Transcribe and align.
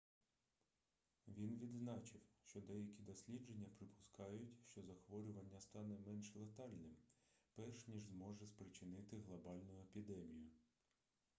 він 1.27 1.57
відзначив 1.59 2.21
що 2.43 2.61
деякі 2.61 3.01
дослідження 3.03 3.67
припускають 3.77 4.57
що 4.63 4.81
захворювання 4.81 5.59
стане 5.59 5.97
менш 6.07 6.35
летальним 6.35 6.95
перш 7.55 7.87
ніж 7.87 8.03
зможе 8.03 8.45
спричинити 8.47 9.17
глобальну 9.19 9.79
епідемію 9.81 10.49